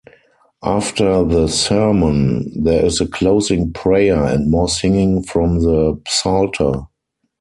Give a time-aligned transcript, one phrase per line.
[0.63, 6.87] After the sermon, there is a closing prayer and more singing from the Psalter.